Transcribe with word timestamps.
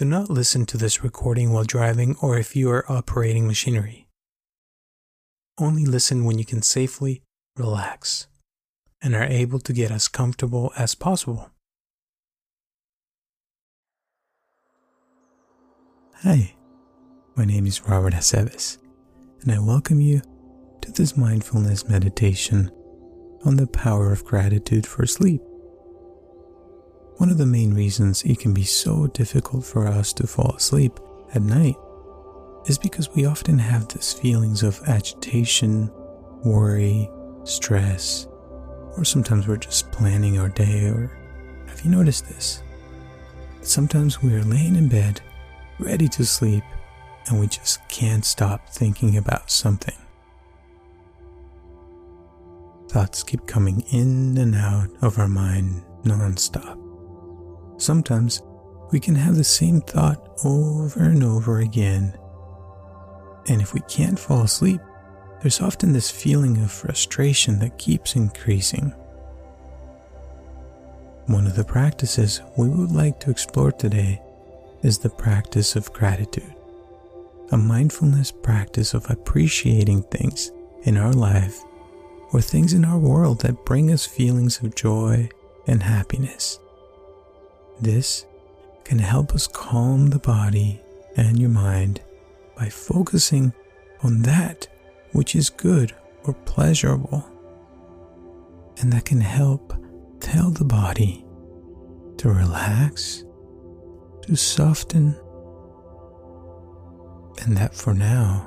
Do 0.00 0.06
not 0.06 0.30
listen 0.30 0.64
to 0.64 0.78
this 0.78 1.04
recording 1.04 1.52
while 1.52 1.64
driving 1.64 2.16
or 2.22 2.38
if 2.38 2.56
you 2.56 2.70
are 2.70 2.90
operating 2.90 3.46
machinery. 3.46 4.08
Only 5.58 5.84
listen 5.84 6.24
when 6.24 6.38
you 6.38 6.46
can 6.46 6.62
safely 6.62 7.20
relax 7.54 8.26
and 9.02 9.14
are 9.14 9.24
able 9.24 9.58
to 9.58 9.74
get 9.74 9.90
as 9.90 10.08
comfortable 10.08 10.72
as 10.74 10.94
possible. 10.94 11.50
Hi, 16.22 16.54
my 17.36 17.44
name 17.44 17.66
is 17.66 17.86
Robert 17.86 18.14
Aceves, 18.14 18.78
and 19.42 19.52
I 19.52 19.58
welcome 19.58 20.00
you 20.00 20.22
to 20.80 20.90
this 20.92 21.14
mindfulness 21.14 21.90
meditation 21.90 22.70
on 23.44 23.56
the 23.56 23.66
power 23.66 24.14
of 24.14 24.24
gratitude 24.24 24.86
for 24.86 25.04
sleep. 25.04 25.42
One 27.20 27.28
of 27.28 27.36
the 27.36 27.44
main 27.44 27.74
reasons 27.74 28.22
it 28.22 28.38
can 28.38 28.54
be 28.54 28.64
so 28.64 29.06
difficult 29.08 29.66
for 29.66 29.86
us 29.86 30.14
to 30.14 30.26
fall 30.26 30.54
asleep 30.56 30.98
at 31.34 31.42
night 31.42 31.76
is 32.64 32.78
because 32.78 33.14
we 33.14 33.26
often 33.26 33.58
have 33.58 33.88
these 33.88 34.14
feelings 34.14 34.62
of 34.62 34.80
agitation, 34.86 35.90
worry, 36.42 37.10
stress, 37.44 38.26
or 38.96 39.04
sometimes 39.04 39.46
we're 39.46 39.58
just 39.58 39.92
planning 39.92 40.38
our 40.38 40.48
day. 40.48 40.86
Or 40.86 41.10
have 41.68 41.82
you 41.82 41.90
noticed 41.90 42.26
this? 42.26 42.62
Sometimes 43.60 44.22
we 44.22 44.32
are 44.32 44.42
laying 44.42 44.76
in 44.76 44.88
bed, 44.88 45.20
ready 45.78 46.08
to 46.08 46.24
sleep, 46.24 46.64
and 47.26 47.38
we 47.38 47.48
just 47.48 47.86
can't 47.90 48.24
stop 48.24 48.70
thinking 48.70 49.18
about 49.18 49.50
something. 49.50 49.98
Thoughts 52.88 53.22
keep 53.22 53.46
coming 53.46 53.84
in 53.92 54.38
and 54.38 54.54
out 54.54 54.88
of 55.02 55.18
our 55.18 55.28
mind 55.28 55.84
non-stop. 56.02 56.78
Sometimes 57.80 58.42
we 58.92 59.00
can 59.00 59.14
have 59.14 59.36
the 59.36 59.44
same 59.44 59.80
thought 59.80 60.38
over 60.44 61.02
and 61.02 61.24
over 61.24 61.60
again. 61.60 62.14
And 63.48 63.62
if 63.62 63.72
we 63.72 63.80
can't 63.88 64.18
fall 64.18 64.42
asleep, 64.42 64.82
there's 65.40 65.62
often 65.62 65.94
this 65.94 66.10
feeling 66.10 66.58
of 66.58 66.70
frustration 66.70 67.58
that 67.60 67.78
keeps 67.78 68.16
increasing. 68.16 68.90
One 71.24 71.46
of 71.46 71.56
the 71.56 71.64
practices 71.64 72.42
we 72.58 72.68
would 72.68 72.92
like 72.92 73.18
to 73.20 73.30
explore 73.30 73.72
today 73.72 74.20
is 74.82 74.98
the 74.98 75.08
practice 75.08 75.74
of 75.74 75.90
gratitude, 75.94 76.54
a 77.50 77.56
mindfulness 77.56 78.30
practice 78.30 78.92
of 78.92 79.08
appreciating 79.10 80.02
things 80.02 80.52
in 80.82 80.98
our 80.98 81.14
life 81.14 81.62
or 82.34 82.42
things 82.42 82.74
in 82.74 82.84
our 82.84 82.98
world 82.98 83.40
that 83.40 83.64
bring 83.64 83.90
us 83.90 84.04
feelings 84.04 84.60
of 84.60 84.74
joy 84.74 85.30
and 85.66 85.82
happiness. 85.82 86.58
This 87.80 88.26
can 88.84 88.98
help 88.98 89.32
us 89.34 89.46
calm 89.46 90.10
the 90.10 90.18
body 90.18 90.80
and 91.16 91.38
your 91.38 91.50
mind 91.50 92.00
by 92.56 92.68
focusing 92.68 93.52
on 94.02 94.22
that 94.22 94.68
which 95.12 95.34
is 95.34 95.48
good 95.50 95.94
or 96.24 96.34
pleasurable. 96.34 97.24
And 98.80 98.92
that 98.92 99.04
can 99.06 99.20
help 99.20 99.74
tell 100.20 100.50
the 100.50 100.64
body 100.64 101.24
to 102.18 102.28
relax, 102.28 103.24
to 104.22 104.36
soften, 104.36 105.16
and 107.42 107.56
that 107.56 107.74
for 107.74 107.94
now, 107.94 108.46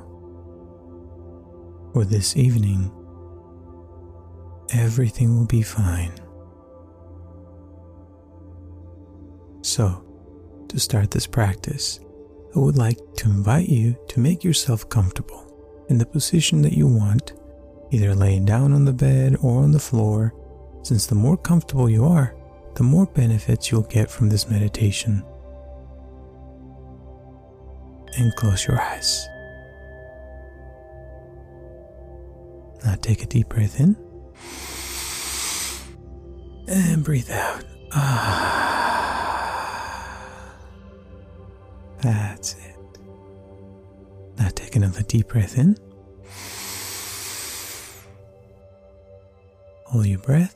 or 1.92 2.04
this 2.04 2.36
evening, 2.36 2.90
everything 4.72 5.36
will 5.36 5.46
be 5.46 5.62
fine. 5.62 6.12
So, 9.74 10.04
to 10.68 10.78
start 10.78 11.10
this 11.10 11.26
practice, 11.26 11.98
I 12.54 12.60
would 12.60 12.78
like 12.78 12.96
to 13.16 13.28
invite 13.28 13.68
you 13.68 13.96
to 14.06 14.20
make 14.20 14.44
yourself 14.44 14.88
comfortable 14.88 15.84
in 15.88 15.98
the 15.98 16.06
position 16.06 16.62
that 16.62 16.74
you 16.74 16.86
want, 16.86 17.32
either 17.90 18.14
laying 18.14 18.44
down 18.44 18.72
on 18.72 18.84
the 18.84 18.92
bed 18.92 19.34
or 19.42 19.64
on 19.64 19.72
the 19.72 19.80
floor, 19.80 20.32
since 20.84 21.06
the 21.06 21.16
more 21.16 21.36
comfortable 21.36 21.90
you 21.90 22.04
are, 22.04 22.36
the 22.76 22.84
more 22.84 23.06
benefits 23.06 23.72
you'll 23.72 23.82
get 23.82 24.08
from 24.08 24.28
this 24.28 24.48
meditation. 24.48 25.24
And 28.16 28.32
close 28.36 28.68
your 28.68 28.80
eyes. 28.80 29.26
Now 32.84 32.94
take 33.02 33.24
a 33.24 33.26
deep 33.26 33.48
breath 33.48 33.80
in 33.80 33.96
and 36.68 37.02
breathe 37.02 37.32
out. 37.32 37.64
Ah. 37.92 38.73
That's 42.04 42.52
it. 42.56 42.76
Now 44.36 44.48
take 44.54 44.76
another 44.76 45.00
deep 45.00 45.28
breath 45.28 45.56
in. 45.56 45.78
Hold 49.86 50.04
your 50.04 50.18
breath. 50.18 50.54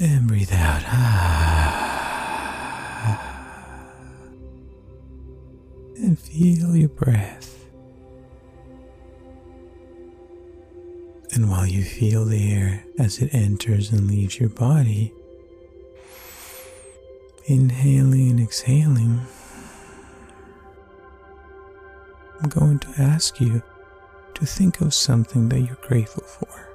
And 0.00 0.26
breathe 0.26 0.52
out. 0.54 0.82
Ah. 0.86 1.98
And 5.96 6.18
feel 6.18 6.74
your 6.74 6.88
breath. 6.88 7.66
And 11.34 11.50
while 11.50 11.66
you 11.66 11.84
feel 11.84 12.24
the 12.24 12.52
air 12.54 12.86
as 12.98 13.18
it 13.18 13.34
enters 13.34 13.92
and 13.92 14.08
leaves 14.08 14.40
your 14.40 14.48
body, 14.48 15.12
inhaling 17.44 18.30
and 18.30 18.40
exhaling, 18.40 19.20
I'm 22.40 22.48
going 22.48 22.78
to 22.80 22.88
ask 22.98 23.40
you 23.40 23.62
to 24.34 24.46
think 24.46 24.80
of 24.80 24.94
something 24.94 25.48
that 25.50 25.60
you're 25.60 25.76
grateful 25.82 26.24
for. 26.24 26.71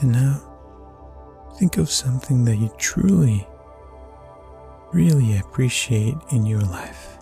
And 0.00 0.12
now, 0.12 0.40
think 1.58 1.76
of 1.76 1.90
something 1.90 2.44
that 2.46 2.56
you 2.56 2.72
truly, 2.78 3.46
really 4.92 5.38
appreciate 5.38 6.16
in 6.30 6.46
your 6.46 6.62
life. 6.62 7.19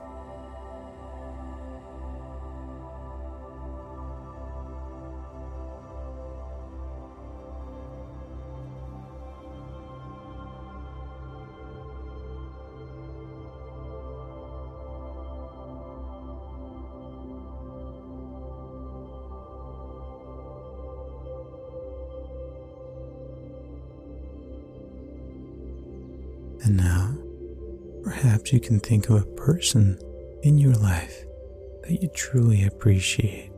Perhaps 28.08 28.55
you 28.55 28.58
can 28.58 28.81
think 28.81 29.10
of 29.10 29.22
a 29.22 29.26
person 29.37 29.99
in 30.43 30.56
your 30.56 30.72
life 30.72 31.26
that 31.82 32.00
you 32.00 32.08
truly 32.14 32.64
appreciate. 32.64 33.57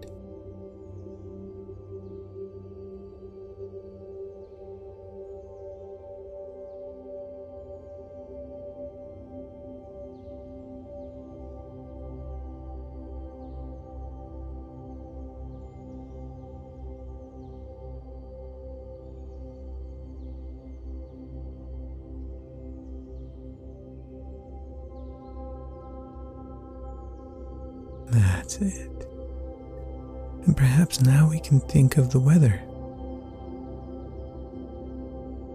And 28.61 30.57
perhaps 30.57 31.01
now 31.01 31.29
we 31.31 31.41
can 31.41 31.61
think 31.61 31.97
of 31.97 32.11
the 32.11 32.21
weather. 32.21 32.61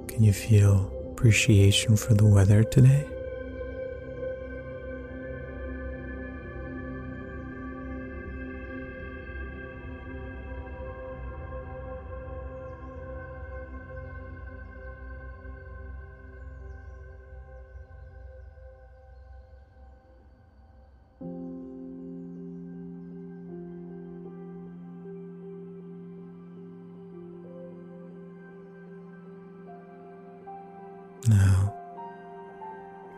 Can 0.08 0.24
you 0.24 0.34
feel 0.34 0.92
appreciation 1.12 1.98
for 1.98 2.14
the 2.14 2.26
weather 2.26 2.64
today? 2.64 3.06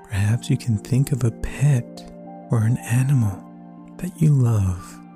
Perhaps 0.09 0.49
you 0.49 0.57
can 0.57 0.77
think 0.77 1.11
of 1.11 1.23
a 1.23 1.31
pet 1.31 2.11
or 2.51 2.63
an 2.63 2.77
animal 2.77 3.43
that 3.97 4.21
you 4.21 4.31
love. 4.31 5.06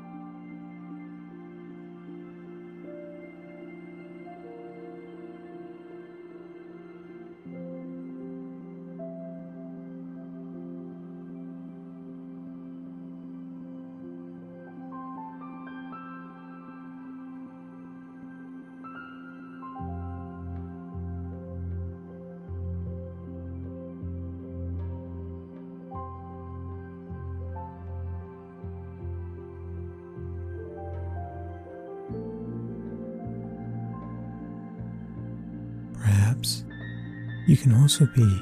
You 37.48 37.58
can 37.58 37.74
also 37.74 38.06
be 38.08 38.42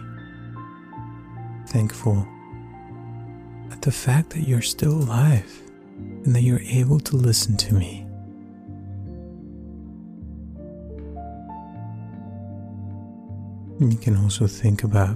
thankful 1.67 2.27
at 3.71 3.81
the 3.81 3.91
fact 3.91 4.31
that 4.31 4.47
you're 4.47 4.61
still 4.61 4.93
alive 4.93 5.61
and 5.97 6.35
that 6.35 6.41
you're 6.41 6.61
able 6.61 6.99
to 6.99 7.15
listen 7.15 7.55
to 7.57 7.73
me. 7.73 8.05
And 13.79 13.93
you 13.93 13.99
can 13.99 14.17
also 14.17 14.47
think 14.47 14.83
about 14.83 15.15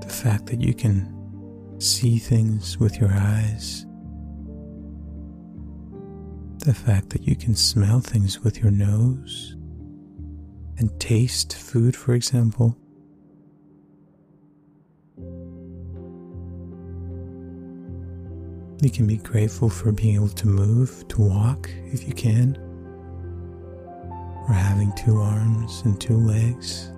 the 0.00 0.08
fact 0.08 0.46
that 0.46 0.60
you 0.60 0.74
can 0.74 1.16
see 1.78 2.18
things 2.18 2.78
with 2.78 2.98
your 3.00 3.12
eyes, 3.12 3.86
the 6.58 6.74
fact 6.74 7.10
that 7.10 7.28
you 7.28 7.36
can 7.36 7.54
smell 7.54 8.00
things 8.00 8.40
with 8.40 8.58
your 8.60 8.72
nose, 8.72 9.56
and 10.80 10.98
taste 10.98 11.56
food, 11.56 11.94
for 11.94 12.14
example. 12.14 12.76
You 18.82 18.90
can 18.90 19.06
be 19.06 19.18
grateful 19.18 19.68
for 19.68 19.92
being 19.92 20.14
able 20.14 20.30
to 20.30 20.46
move, 20.48 21.06
to 21.08 21.20
walk 21.20 21.70
if 21.92 22.08
you 22.08 22.14
can, 22.14 22.56
or 24.48 24.54
having 24.54 24.90
two 24.96 25.18
arms 25.18 25.82
and 25.84 26.00
two 26.00 26.16
legs. 26.16 26.90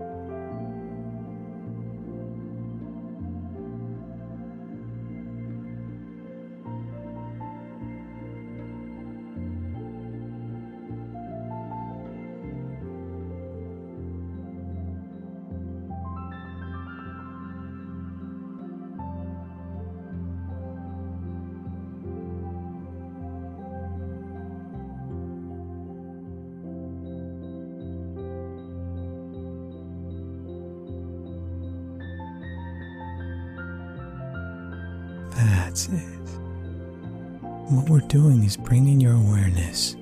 What 37.70 37.88
we're 37.88 38.00
doing 38.00 38.44
is 38.44 38.58
bringing 38.58 39.00
your 39.00 39.14
awareness 39.14 39.96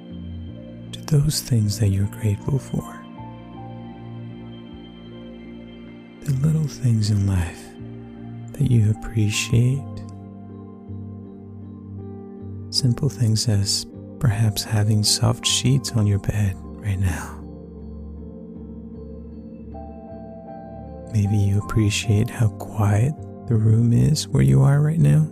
to 0.90 1.00
those 1.06 1.40
things 1.40 1.78
that 1.78 1.90
you're 1.90 2.08
grateful 2.08 2.58
for. 2.58 2.82
The 6.25 6.32
little 6.44 6.67
things 6.67 7.11
in 7.11 7.28
life 7.28 7.64
that 8.55 8.69
you 8.69 8.90
appreciate. 8.90 9.78
Simple 12.70 13.08
things 13.08 13.49
as 13.49 13.87
perhaps 14.19 14.64
having 14.64 15.05
soft 15.05 15.46
sheets 15.46 15.93
on 15.93 16.05
your 16.05 16.19
bed 16.19 16.56
right 16.58 16.99
now. 16.99 17.37
Maybe 21.12 21.37
you 21.37 21.61
appreciate 21.61 22.28
how 22.28 22.49
quiet 22.49 23.14
the 23.46 23.55
room 23.55 23.93
is 23.93 24.26
where 24.26 24.43
you 24.43 24.62
are 24.62 24.81
right 24.81 24.99
now. 24.99 25.28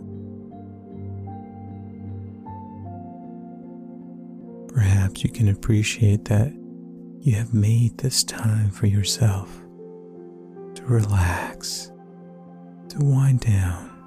You 5.24 5.30
can 5.30 5.48
appreciate 5.48 6.26
that 6.26 6.52
you 7.18 7.34
have 7.34 7.52
made 7.52 7.98
this 7.98 8.22
time 8.22 8.70
for 8.70 8.86
yourself 8.86 9.52
to 10.74 10.82
relax, 10.84 11.90
to 12.90 12.98
wind 13.00 13.40
down. 13.40 13.97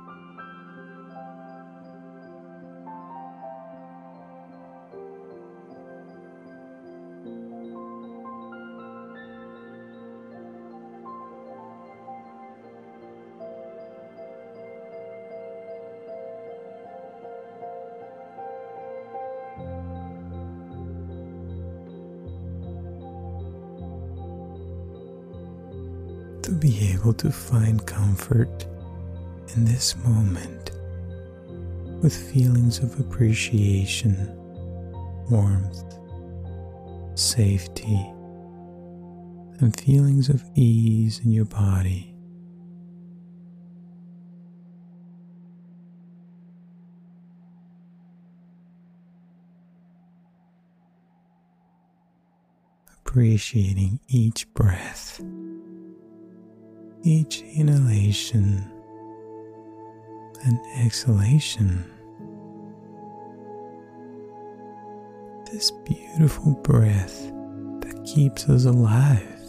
To 26.52 26.58
be 26.58 26.92
able 26.92 27.14
to 27.14 27.32
find 27.32 27.86
comfort 27.88 28.66
in 29.56 29.64
this 29.64 29.96
moment 30.04 30.72
with 32.04 32.14
feelings 32.14 32.80
of 32.80 33.00
appreciation, 33.00 34.30
warmth, 35.30 35.98
safety, 37.18 38.06
and 39.62 39.80
feelings 39.80 40.28
of 40.28 40.44
ease 40.56 41.22
in 41.24 41.32
your 41.32 41.46
body. 41.46 42.14
Appreciating 53.06 54.02
each 54.10 54.54
breath 54.54 55.22
each 57.04 57.42
inhalation 57.56 58.70
and 60.46 60.60
exhalation. 60.84 61.86
This 65.52 65.72
beautiful 65.72 66.54
breath 66.64 67.32
that 67.82 68.04
keeps 68.06 68.48
us 68.50 68.66
alive. 68.66 69.41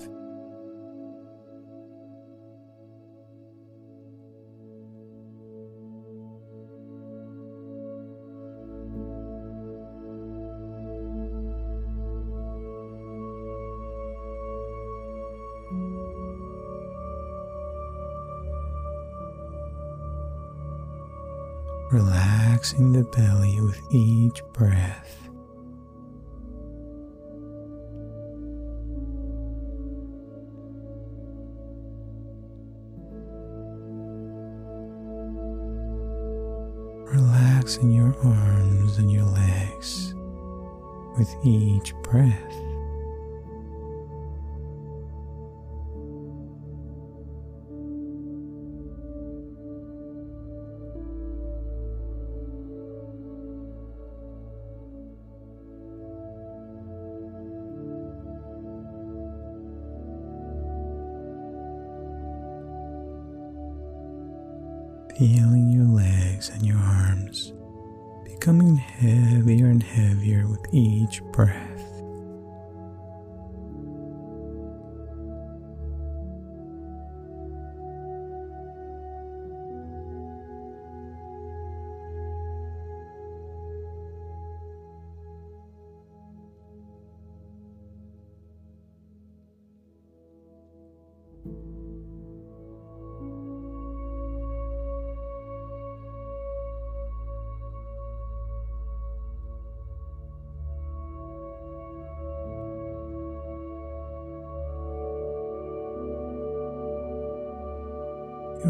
relaxing 21.92 22.90
the 22.92 23.04
belly 23.04 23.60
with 23.60 23.78
each 23.90 24.42
breath. 24.54 25.28
Relaxing 37.12 37.90
your 37.90 38.16
arms 38.24 38.96
and 38.96 39.12
your 39.12 39.24
legs 39.24 40.14
with 41.18 41.28
each 41.44 41.92
breath. 42.02 42.71
Feeling 65.18 65.70
your 65.70 65.86
legs 65.86 66.48
and 66.48 66.66
your 66.66 66.78
arms 66.78 67.52
becoming 68.24 68.76
heavier 68.76 69.66
and 69.66 69.82
heavier 69.82 70.48
with 70.48 70.66
each 70.72 71.22
breath. 71.32 71.71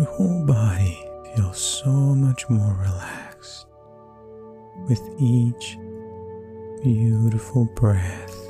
Your 0.02 0.11
whole 0.11 0.44
body 0.44 0.99
feels 1.37 1.61
so 1.61 1.88
much 1.88 2.50
more 2.50 2.75
relaxed 2.75 3.66
with 4.88 5.00
each 5.21 5.78
beautiful 6.82 7.66
breath. 7.76 8.41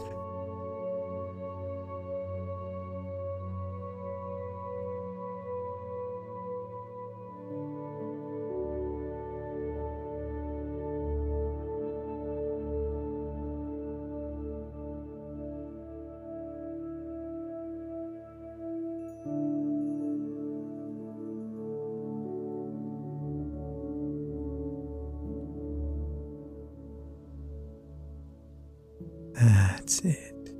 That's 29.82 29.98
it. 30.04 30.54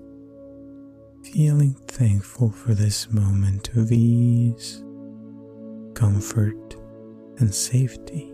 Feeling 1.22 1.74
thankful 1.86 2.50
for 2.50 2.74
this 2.74 3.08
moment 3.12 3.68
of 3.76 3.92
ease, 3.92 4.82
comfort, 5.94 6.74
and 7.38 7.54
safety. 7.54 8.32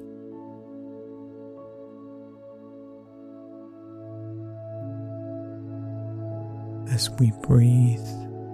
As 6.91 7.11
we 7.21 7.33
breathe 7.43 8.09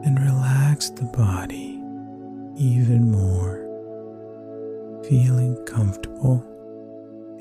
and 0.05 0.19
relax 0.19 0.91
the 0.91 1.05
body 1.17 1.81
even 2.59 3.13
more, 3.13 3.59
feeling 5.09 5.57
comfortable 5.67 6.45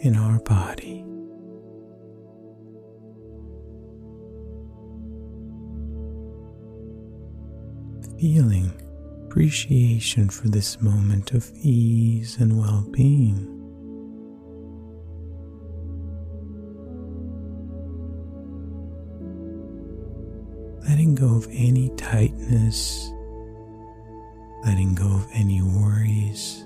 in 0.02 0.16
our 0.16 0.38
body. 0.42 1.04
Feeling 8.24 8.72
appreciation 9.26 10.30
for 10.30 10.48
this 10.48 10.82
moment 10.82 11.34
of 11.34 11.52
ease 11.56 12.38
and 12.40 12.58
well 12.58 12.88
being. 12.92 13.36
Letting 20.88 21.16
go 21.16 21.36
of 21.36 21.50
any 21.52 21.90
tightness, 21.98 23.12
letting 24.66 24.96
go 24.96 25.08
of 25.08 25.28
any 25.34 25.62
worries, 25.62 26.66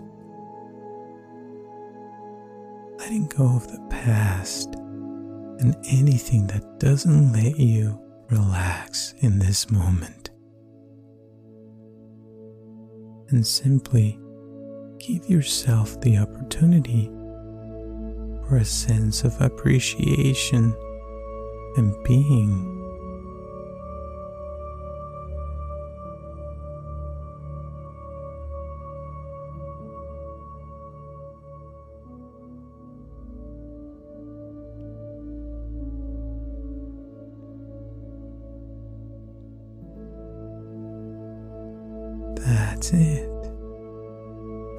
letting 2.99 3.25
go 3.35 3.45
of 3.45 3.67
the 3.71 3.83
past 3.89 4.75
and 4.75 5.75
anything 5.89 6.45
that 6.47 6.79
doesn't 6.79 7.33
let 7.33 7.57
you 7.57 7.99
relax 8.29 9.15
in 9.21 9.39
this 9.39 9.71
moment. 9.71 10.26
And 13.29 13.45
simply 13.45 14.19
give 14.99 15.29
yourself 15.29 15.99
the 16.01 16.17
opportunity 16.17 17.11
for 18.47 18.57
a 18.57 18.65
sense 18.65 19.23
of 19.23 19.39
appreciation 19.41 20.75
and 21.75 21.93
being. 22.03 22.76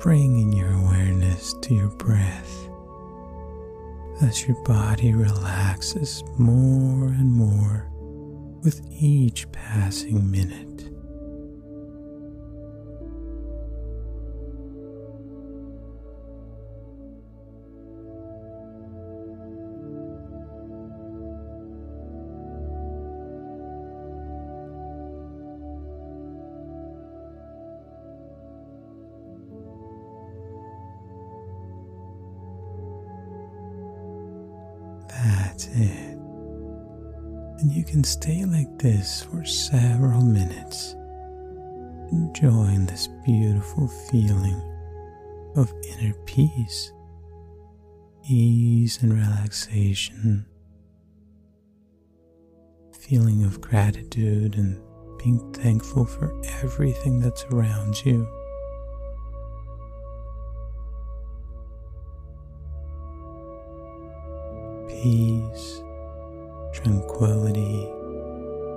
Bringing 0.00 0.52
your 0.52 0.72
awareness 0.72 1.54
to 1.54 1.74
your 1.74 1.88
breath 1.88 2.68
as 4.22 4.46
your 4.46 4.56
body 4.62 5.12
relaxes 5.12 6.22
more 6.38 7.08
and 7.08 7.32
more 7.32 7.90
with 8.62 8.80
each 8.92 9.50
passing 9.50 10.30
minute. 10.30 10.67
And 37.60 37.72
you 37.72 37.84
can 37.84 38.04
stay 38.04 38.44
like 38.44 38.78
this 38.78 39.22
for 39.22 39.44
several 39.44 40.22
minutes, 40.22 40.94
enjoying 42.12 42.86
this 42.86 43.08
beautiful 43.24 43.88
feeling 43.88 44.60
of 45.56 45.72
inner 45.88 46.14
peace, 46.24 46.92
ease, 48.28 49.02
and 49.02 49.12
relaxation. 49.12 50.46
Feeling 53.00 53.44
of 53.44 53.60
gratitude 53.60 54.56
and 54.56 54.80
being 55.18 55.52
thankful 55.52 56.04
for 56.04 56.40
everything 56.62 57.20
that's 57.20 57.44
around 57.46 58.04
you. 58.04 58.28
peace, 65.02 65.82
tranquility, 66.82 67.88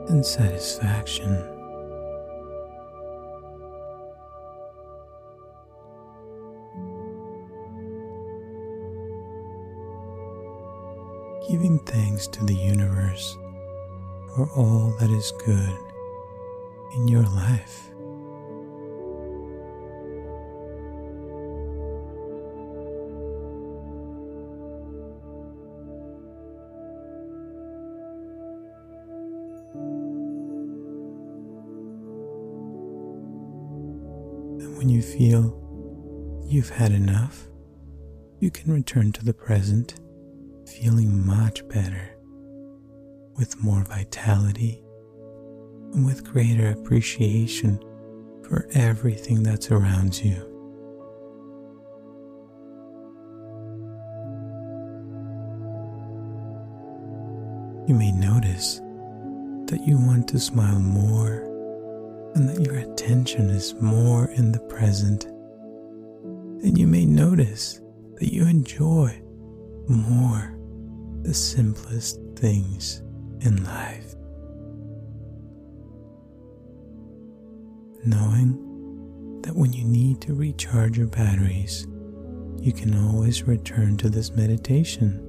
and 0.10 0.26
satisfaction. 0.26 1.36
Giving 11.48 11.80
thanks 11.86 12.28
to 12.28 12.46
the 12.46 12.56
universe 12.56 13.38
for 14.36 14.50
all 14.56 14.96
that 15.00 15.12
is 15.12 15.32
good 15.46 15.78
in 16.96 17.08
your 17.08 17.24
life. 17.24 17.91
Feel 35.22 36.44
you've 36.48 36.72
had 36.72 36.92
enough, 36.92 37.48
you 38.40 38.50
can 38.50 38.74
return 38.74 39.12
to 39.12 39.24
the 39.24 39.34
present 39.36 39.94
feeling 40.66 41.24
much 41.24 41.68
better, 41.68 42.18
with 43.38 43.62
more 43.62 43.84
vitality, 43.84 44.84
and 45.94 46.04
with 46.04 46.24
greater 46.24 46.72
appreciation 46.72 47.78
for 48.48 48.68
everything 48.74 49.44
that 49.44 49.62
surrounds 49.62 50.26
you. 50.26 50.34
You 57.88 57.94
may 57.94 58.12
notice 58.12 58.80
that 59.68 59.84
you 59.86 59.98
want 60.00 60.28
to 60.30 60.40
smile 60.40 60.80
more 60.80 61.51
and 62.36 62.48
that 62.48 62.66
your 62.66 62.78
attention 62.78 63.50
is 63.50 63.74
more 63.82 64.30
in 64.32 64.52
the 64.52 64.60
present. 64.60 65.26
then 66.62 66.76
you 66.76 66.88
may 66.88 67.06
notice 67.06 67.82
that 68.16 68.32
you 68.32 68.44
enjoy 68.44 69.22
more 69.88 70.56
the 71.24 71.34
simplest 71.34 72.20
things 72.36 73.02
in 73.42 73.64
life. 73.64 74.16
Knowing 78.06 79.42
that 79.44 79.56
when 79.56 79.74
you 79.74 79.84
need 79.84 80.22
to 80.22 80.34
recharge 80.34 80.98
your 80.98 81.08
batteries, 81.08 81.88
you 82.60 82.72
can 82.72 82.96
always 82.96 83.44
return 83.44 83.98
to 83.98 84.10
this 84.10 84.32
meditation 84.32 85.28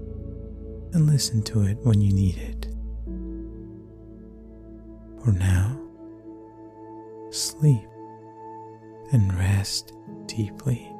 and 0.92 1.06
listen 1.06 1.42
to 1.42 1.62
it 1.62 1.78
when 1.82 2.00
you 2.00 2.12
need 2.12 2.36
it. 2.36 2.66
For 5.24 5.32
now, 5.32 5.61
sleep 7.62 7.88
and 9.12 9.32
rest 9.34 9.92
deeply. 10.26 10.90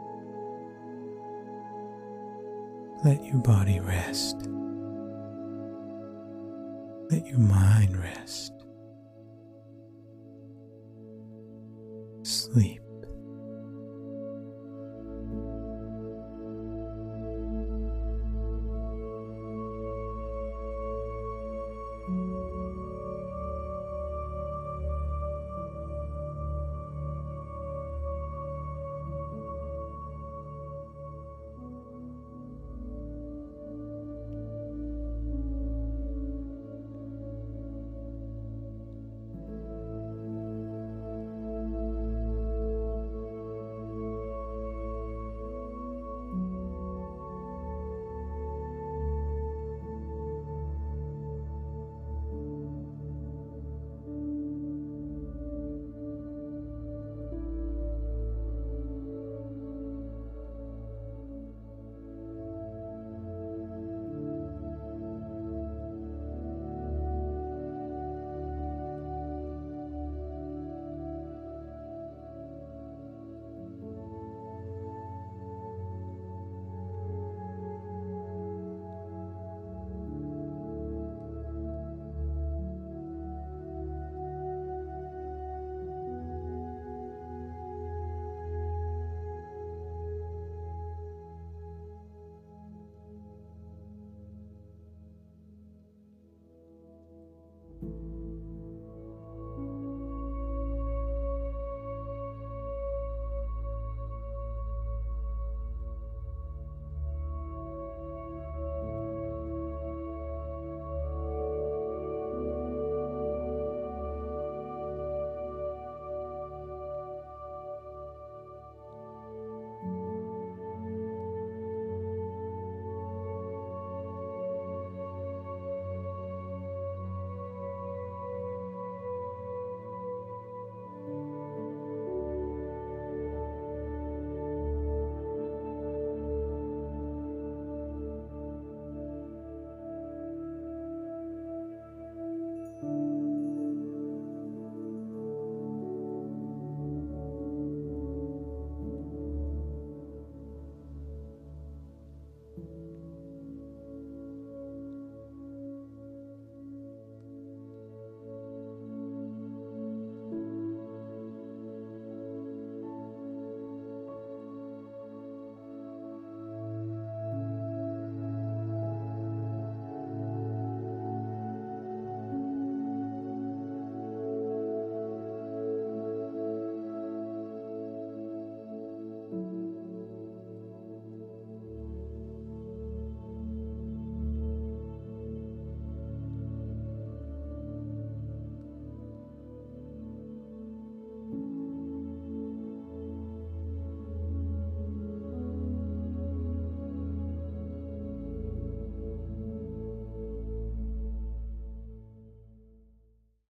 Let 3.04 3.24
your 3.24 3.38
body 3.38 3.80
rest. 3.80 4.48
Let 7.10 7.26
your 7.26 7.40
mind 7.40 7.96
rest. 7.96 8.52
Sleep. 12.22 12.81